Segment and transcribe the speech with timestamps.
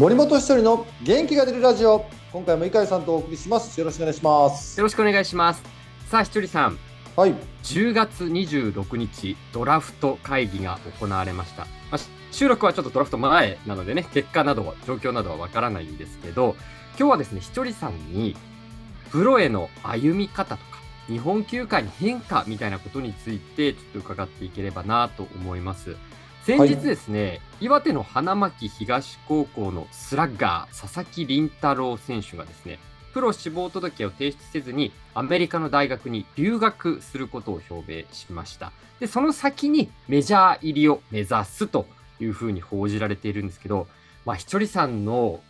[0.00, 2.06] 森本一人の元気が出るラジオ。
[2.32, 3.78] 今回も井上さんとお送りします。
[3.78, 4.80] よろしくお願いします。
[4.80, 5.62] よろしくお願いします。
[6.06, 6.78] さあひとりさん。
[7.16, 7.34] はい。
[7.64, 11.98] 10月26日ドラフト会議が行われました、まあ、
[12.30, 16.56] 収録はちょっとドラフト前なのでね結果などは状況などはわからないんですけど
[16.98, 18.36] 今日はですねひとりさんに
[19.10, 20.78] プロへの歩み方とか
[21.08, 25.96] 日本球界に変化みたいなことについてちょっと伺っていければなと思います
[26.44, 32.78] 先日ですね、はい、岩手の花巻東高校のスラッガー、佐々木麟太郎選手がですね、
[33.12, 38.72] プロ志望届を提出せずに、アメリカの大学に留学することを表明しました。
[39.00, 41.86] で、その先にメジャー入りを目指すと
[42.20, 43.86] いうふうに報じられているんですけど、
[44.24, 45.40] まあ、ひとりさんの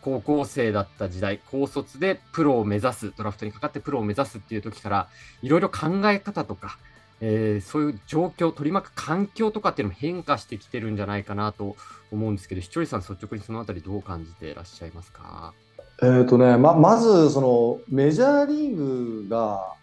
[0.00, 5.08] 高校生だった時代、高卒でプロを目指す、ドラフトにかかってプロを目指すっていう時から、
[5.42, 6.78] いろいろ考え方とか、
[7.24, 11.76] えー、そういう状況、取り巻く環境とかっていうのも変化してきてるんじゃないかなと
[12.10, 15.54] 思うんですけど、ひとりさん、率直にそのあたり、どう感じていらっしゃいますか？
[16.02, 19.74] えーとね、ままずそのメジャーリーグが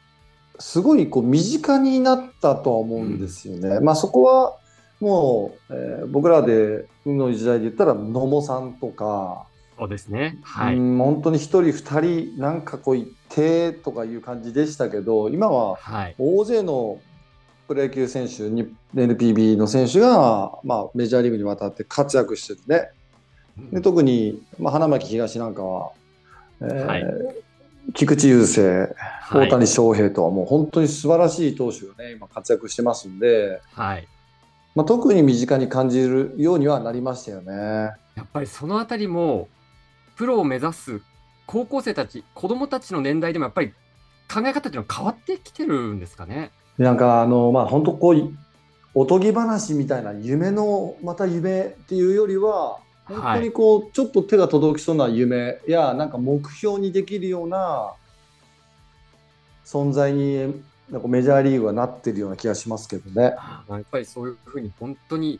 [0.60, 3.70] すごいこう身近になったとは思うんですよね。
[3.70, 4.58] うん、まあ、そこは
[5.00, 9.46] もう、えー、僕らでの時代で言ったら野茂さんとか。
[9.78, 15.78] そうですね、はい、うん本当に1人2人なんかこう行ってとかいう感じでしたけど今は
[16.18, 17.00] 大勢の
[17.70, 22.90] プロ野球選手に NPB の選手が、まあ、メジャーリーグに渡って活躍しててね、
[23.72, 25.92] で特に、まあ、花巻東なんかは、
[26.62, 27.06] えーはい、
[27.94, 28.62] 菊池雄星、
[29.32, 34.08] 大谷翔平とはもう本当に素晴らしい投手がね、今活躍してますんで、はい。
[34.74, 37.54] まあ、特に身近に感じるようにはなりましたよね。
[37.54, 39.48] やっぱりそのあたりも、
[40.16, 41.02] プロを目指す
[41.46, 43.74] 高校生たち、子供たちの年代でもやっぱり
[44.34, 46.50] 考え方っていうのは変わってきてるんですかね。
[46.80, 48.34] なんかあのまあ本当こう
[48.96, 57.94] おとぎ話みたいな夢のまた夢っていうよりは本当にこう、はい、ちょっと手が届きそうな夢やなんか目標にできるような
[59.66, 63.36] 存在になんかメジャーリーグはなってるような気がしますけどね。
[63.70, 65.40] やっぱりそういうふうに本当に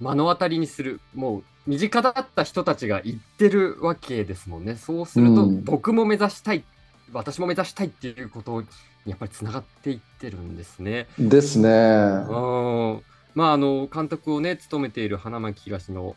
[0.00, 4.76] 目の当たりにするもう身近だった人たちが言ってるわけですもんね。
[4.76, 6.64] そうすると、僕も目指したい
[7.12, 8.66] 私も目指したいっていうことに
[9.06, 11.08] やっぱりつながっていってるんですね。
[11.18, 11.68] ですね。
[11.68, 13.02] うん
[13.34, 16.16] まあ、あの監督をね務めている花巻東の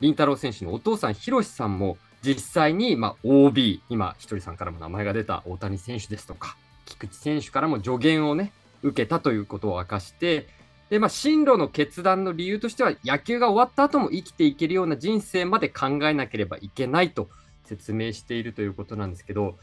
[0.00, 10.48] 凛太郎選手のお父さん、宏さんも実際に、まあ、OB、今、ひとりさんからも名前が出た大谷選手ですとか、菊池選手からも助言をね、受けたということを明かして、
[10.90, 17.28] で、まあ、進路の決断の理由としては、野球が終わった後も生きていけるような人生まで考えなければいけないと
[17.64, 19.56] 説明しているということなんですけど、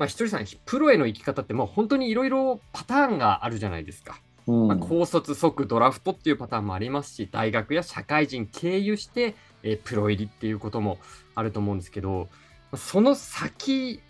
[0.00, 4.18] まあ、ひとりさん、プロへの生き方ってもう本当にいろいろパターンがあるじゃないですか。
[4.46, 10.96] うん、まあ、高卒即ドラフトっていうパターンもありますし、大学や社会人経由して、えー、プロ入りっていうことも
[11.34, 12.30] あると思うんですけど、
[12.76, 14.00] その先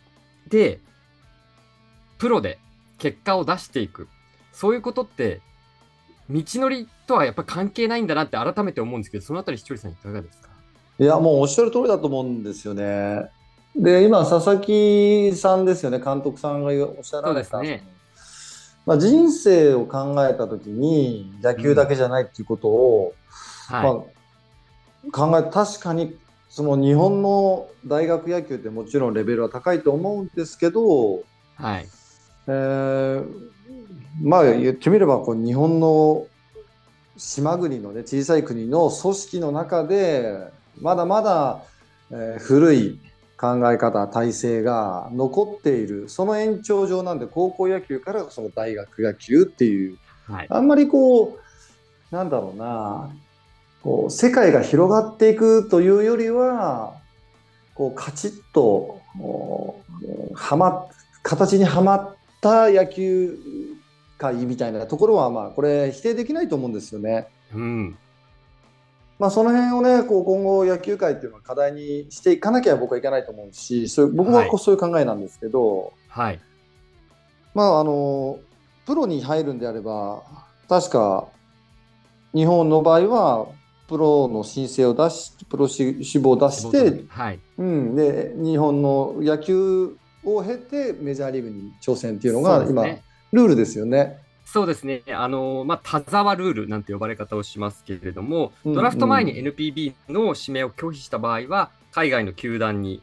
[0.48, 0.78] で、
[2.18, 2.60] プロで
[2.98, 4.06] 結果を出していく、
[4.52, 5.40] そういうことって、
[6.30, 10.50] 道のりとはやっぱ関係ないんだなって改めて思うんですけど、そのあたり、ひとりさん、いかがですか？
[11.00, 13.28] いや、もうおっしゃる通りだと思うんですよね。
[13.76, 17.86] で、今、佐々木さんですよね、監督さんがおっしゃられた、ね、
[18.86, 23.14] まあ、人生を考えたときに、野球だけじゃないっていうことを、
[23.70, 23.76] うん。
[23.76, 24.00] はい、まあ、
[25.12, 26.18] 考え確かに
[26.50, 31.22] その日本の大学野球ってもちろんレベルは高いと思うんですけど、
[31.54, 31.88] はい。
[32.48, 33.24] えー、
[34.20, 36.26] まあ言ってみればこう日本の
[37.16, 40.48] 島国のね小さい国の組織の中で
[40.80, 41.62] まだまだ、
[42.10, 43.00] えー、古い
[43.40, 49.96] 考え方体制が残っているその延長上なんで高校野球からその大学野球っていう、
[50.28, 51.38] はい、あんまりこ
[52.12, 53.10] うなんだろうな
[53.82, 56.92] こう世界が広がっていくというよりは
[57.74, 59.00] こうカチッと
[60.34, 60.86] はま
[61.22, 63.38] 形にはまった野球
[64.18, 67.28] 界みたいなところはまあこれ否定できないと思うんですよね。
[67.54, 67.98] うん
[69.20, 76.40] まあ、その辺をね、こう今後野球界っていうのは課題にしていかなきゃ僕はいけないと思うし、そういう僕はそういう考えなんですけど、はい。
[77.54, 78.38] まあ、あの、
[78.86, 80.22] プロに入るんであれば、
[80.70, 81.28] 確か、
[82.34, 83.48] 日本の場合は、
[83.88, 87.40] プロの申請を出し、プロ志望を出して、はい。
[87.58, 93.02] うん、で、日本の野球を経てメジャーリーグに挑戦っていうのが今、ね、
[93.32, 94.18] ルールですよね。
[94.52, 103.00] そうですね、あのまあ、田沢ルールなんて呼ばれ方をしますけれども、ドラフト前に NPB の指名を拒否した場合は、海外の球団に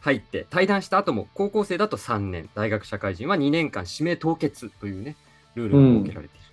[0.00, 5.14] 入って、退団した後も高校生だと3年、大学社会人は2年間指名凍結というね、
[5.54, 6.50] ルールが設けられている。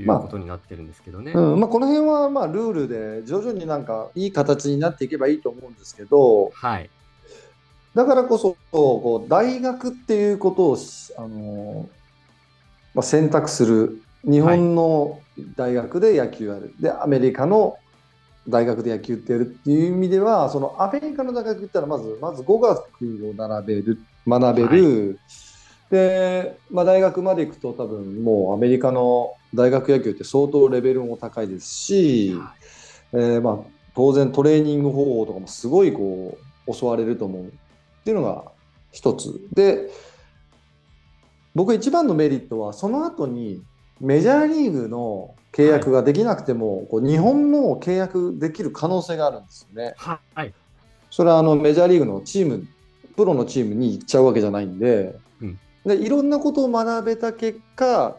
[0.00, 1.32] ういうことになってるんですけどね。
[1.32, 6.90] うんまあ、この辺はまあルールで徐々になんかいい形になっていけばいいと思うんですけど、はい。
[7.94, 11.88] だからこそこう大学っていうことをしあの、
[12.94, 15.20] まあ、選択する日本の
[15.56, 17.76] 大学で野球やる、でアメリカの
[18.48, 25.18] 大学で野球ってやるっていう意味ではそのアメリカの大学行ったらまずまず語学を並べる学べる、
[25.90, 32.36] で、まあ、大学まで行くと多分もうアメリカの大学野球って相当レベルも高いですし、
[33.12, 33.58] えーまあ、
[33.94, 37.42] 当然トレーニング方法とかもすごいこう教われると思う。
[37.44, 38.44] っていうのが
[38.92, 39.40] 一つ。
[39.52, 39.90] で
[41.54, 43.62] 僕一番のメリットはその後に
[44.00, 49.94] メジャーリーグの契約ができなくても、こう日本の契約できる可能性があるんですよね。
[49.96, 50.54] はい。
[51.10, 52.66] それはあのメジャーリーグのチーム
[53.16, 58.16] プロのチームに行っちゃうわけじゃないんで,、うんでいろんなことを学べた結果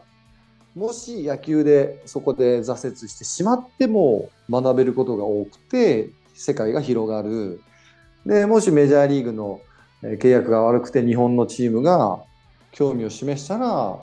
[0.74, 7.60] もし野球でそこで挫折してしまっても学べることが多くて世界が広がる
[8.26, 9.60] でもしメジャーリーグの
[10.02, 12.20] えー契約が悪くて日本のチームが
[12.72, 13.98] 興味を示したら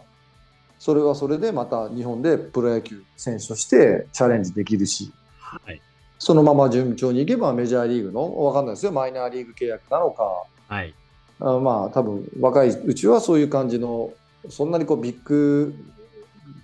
[0.77, 5.81] それはそれでまた日本でプロ野球選手としてチャレンジできるしはい。
[6.17, 10.23] そのまま順調にいけばメジャーリーグの分かんないですよマイナーリーグ契約なのか
[10.67, 10.93] はい。
[11.39, 14.13] あまあ多分若いうちはそういう感じの
[14.49, 15.75] そんなにこうビッグ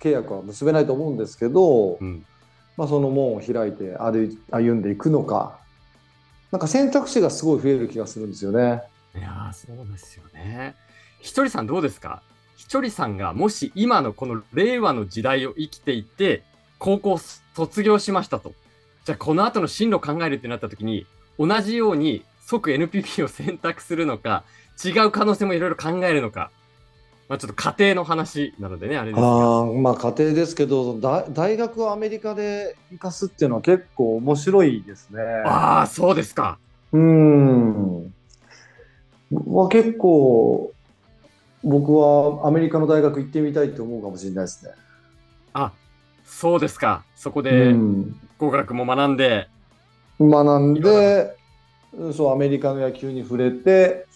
[0.00, 2.24] 契約は結べないと思うんですけど、うん。
[2.76, 5.58] まあ、その門を開いて歩い歩んでいくのか
[6.50, 8.82] なんか選択肢がすごい増える気がするんですよね。
[9.16, 10.74] いやーそうですよね。
[11.20, 12.22] ひとりさんどうですか？
[12.56, 16.42] ひとりさんがもし今のこの令和の時代を生きていて、
[16.78, 17.18] 高校
[17.54, 18.52] 卒業しましたと。
[19.04, 21.06] じゃあこの後の進路考えるってなった時に、
[21.38, 24.44] 同じように即 NPP を選択するのか、
[24.84, 26.50] 違う可能性もいろいろ考えるのか。
[27.28, 29.26] まあちょっと家庭の話なのでね、あれですが。
[29.26, 35.20] あーまあ家庭ですけどだ大学をアメリカで行かすっていうのは結構面白いですね。
[35.44, 36.58] ああ、そうですか。
[36.92, 38.14] うーん。
[39.30, 40.72] まあ、結構
[41.64, 44.72] 僕はアメリカの大学行ってみたいって思うかもしれないですね。
[45.52, 45.72] あ、
[46.24, 47.04] そうですか。
[47.14, 49.48] そこうでん、語学も学んで、
[50.20, 51.36] 学んで
[52.12, 54.06] そうアメリカの野球に触れて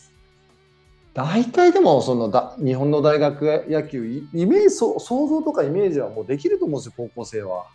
[1.15, 7.67] 大体でもそのだ日本の大学野球イイメージそ想像とかイメージはもうできると思うんですよ高校生は。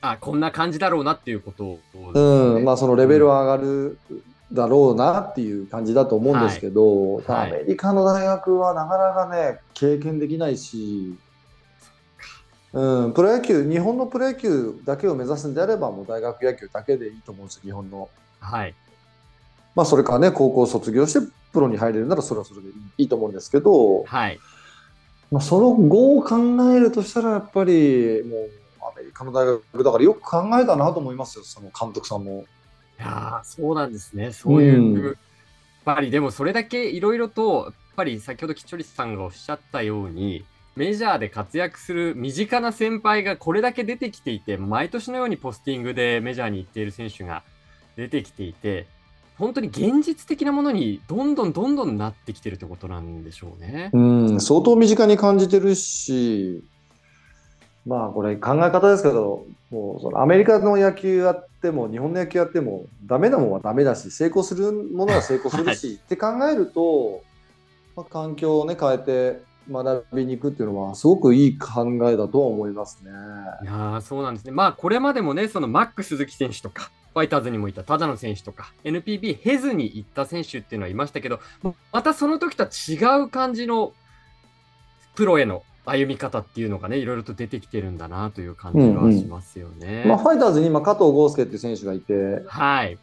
[0.00, 1.80] あ、こんな感じだろうなっていうことを、
[2.14, 3.98] うんまあ、そのレベルは上がる
[4.52, 11.16] だろうなっていう感じだと思うんですけど、はいアメリカの大学はなかなかね経験できないし、
[12.72, 18.08] うん、プロ野球日本のプロ野球だけを目指すんであればもう大学野球だけでいいと思うんですよ日本の。
[18.40, 18.74] はい。
[19.74, 24.38] まあ、それからね高校卒業してプロに入れるならそれはそれでいいいいと思うんですけど、はい。
[25.30, 26.36] まあ、その後を考
[26.72, 28.50] えるとしたらやっぱりもう
[28.80, 32.44] アメリカの大学だからよく考えたなと思いますよその監督さんも。
[32.98, 34.32] いやーそうなんですね。
[34.32, 35.16] そういう、うん
[35.86, 40.44] やっぱりでもそれだけいろいろと、やっぱり先ほどキチョリさんがおっしゃったように、
[40.74, 47.44] メジャーで活躍する身近な先輩がこれだけ出てきていて、毎年のようにポスティングでメジャーに行っている選手が
[47.96, 48.88] 出てきていて、
[49.38, 53.90] 本当に現実的なものにどんどんどんどんなってきてるってことなんでしょうね。
[53.92, 54.00] う
[54.34, 56.64] ん、相当身近に感じてるし、
[57.86, 67.22] まあこれ考え方ですけど、もうそのアメリカの野球やっても、日本の野球やっても、ダメなものはダメだし、成功するものは成功するし、って考えると、
[67.96, 73.10] まあ、環境をね、変えて学びに行くっていうのは、すごくいい考えだとは思いますね。
[73.62, 74.52] いやーそうなんですね。
[74.52, 81.40] まあ、これまでもね、そのマック鈴木選手とか、ファイターズにもいた只野選手とか、NPB 経ずに行った選手っていうのはいましたけど、
[81.92, 83.92] またその時とは違う感じの
[85.14, 90.04] プロへの歩み方っていうのがね、いろいろと出てきてるんだなという感じはしますよね。
[90.06, 92.98] まあ、ファイターズに今、加藤豪介っていう選手がいて、はい。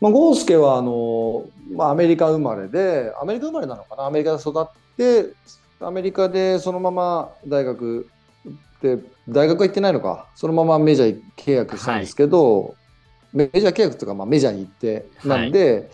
[0.00, 1.44] まあ、ゴースケはあの、
[1.74, 5.32] まあ、アメリカ生まれで、アメリカ生まれなのかな、アメリカで育って、
[5.80, 8.08] アメリカでそのまま大学
[8.82, 8.98] で、
[9.28, 12.74] 大学は行ってないのか、そのままメジャー契約したんですけど、
[13.32, 15.90] メジャー契約というか、まあ、メジャーに行って、なんで、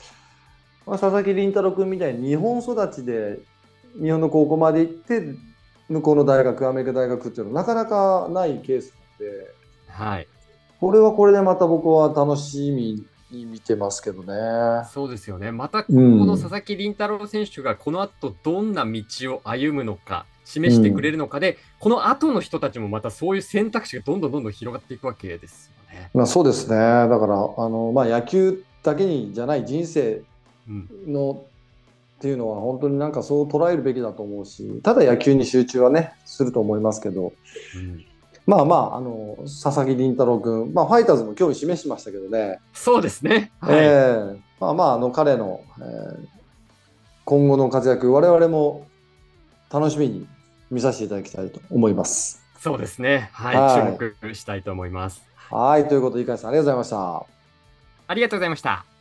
[0.86, 3.40] まあ、佐々木麟太郎君みたいに日本育ちで、
[4.00, 5.34] 日本の高校まで行って、
[5.92, 9.54] 向こうの大学、アメリカ大学っていうのはなかなかないケースなので、
[9.88, 10.28] はい。
[10.80, 14.84] これはこれでまた僕は楽しみに見てますけどね。
[14.92, 15.52] そうですよね。
[15.52, 19.02] また、こうんの佐々木麟太郎選手がこの後どんな道
[19.34, 26.10] を歩むのか、示してくれるのかで、この後の人たちもまたそういう選択肢がどんどんどんどん広がっていくわけですよね。
[26.14, 26.76] まあ、そうですね。
[26.76, 30.22] だから、あの、まあ、野球だけにじゃない人生
[30.68, 30.88] うん。
[31.06, 31.44] の
[32.22, 37.32] っていうのは本当になんかそう捉えるべきだと思うし、ただ野球に集中はね、すると思いますけど、
[37.74, 38.04] うん
[38.46, 43.50] まあまあ、あの、佐々木麟太郎君、まあ、ファイターズも興味示しましたけどね、そうですね。
[43.60, 43.76] はい。
[43.76, 46.28] ええまあまあ、あの、彼の、えー
[47.24, 48.88] 今後の活躍、我々も
[49.70, 50.26] 楽しみに
[50.72, 52.42] 見させていただきたいと思います。
[52.58, 53.30] そうですね。
[53.32, 53.56] はい。
[53.56, 55.22] はい注目したいと思います。
[55.50, 57.26] はい、ということで、井上さん、ありがとうございました。
[58.08, 58.91] ありがとうございました。